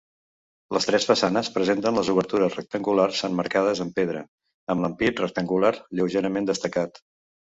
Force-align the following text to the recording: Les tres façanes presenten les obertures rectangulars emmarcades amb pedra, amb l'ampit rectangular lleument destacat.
Les 0.75 0.85
tres 0.89 1.03
façanes 1.09 1.49
presenten 1.57 1.97
les 1.99 2.07
obertures 2.13 2.55
rectangulars 2.59 3.21
emmarcades 3.29 3.81
amb 3.85 3.93
pedra, 3.99 4.23
amb 4.75 4.85
l'ampit 4.85 5.23
rectangular 5.25 5.73
lleument 6.01 6.49
destacat. 6.53 6.99